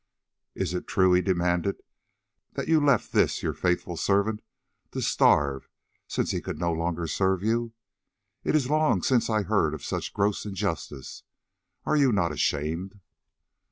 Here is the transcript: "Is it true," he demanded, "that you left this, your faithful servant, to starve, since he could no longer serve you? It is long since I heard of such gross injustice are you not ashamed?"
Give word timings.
"Is 0.55 0.73
it 0.73 0.87
true," 0.87 1.13
he 1.13 1.21
demanded, 1.21 1.83
"that 2.53 2.67
you 2.67 2.79
left 2.79 3.11
this, 3.13 3.43
your 3.43 3.53
faithful 3.53 3.95
servant, 3.95 4.41
to 4.93 4.99
starve, 4.99 5.69
since 6.07 6.31
he 6.31 6.41
could 6.41 6.57
no 6.57 6.73
longer 6.73 7.05
serve 7.05 7.43
you? 7.43 7.73
It 8.43 8.55
is 8.55 8.67
long 8.67 9.03
since 9.03 9.29
I 9.29 9.43
heard 9.43 9.75
of 9.75 9.85
such 9.85 10.11
gross 10.11 10.43
injustice 10.43 11.21
are 11.85 11.95
you 11.95 12.11
not 12.11 12.31
ashamed?" 12.31 12.99